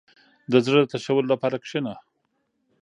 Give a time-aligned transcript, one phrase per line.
[0.51, 1.93] •د زړۀ د تشولو لپاره کښېنه.